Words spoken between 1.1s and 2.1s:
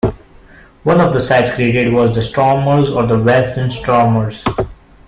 the sides created